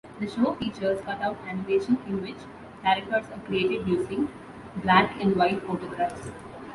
The 0.19 0.27
show 0.27 0.55
features 0.55 0.99
cutout 1.01 1.37
animation, 1.47 1.99
in 2.07 2.23
which 2.23 2.39
characters 2.81 3.25
are 3.31 3.45
created 3.45 3.87
using 3.87 4.29
black-and-white 4.77 5.61
photographs. 5.61 6.31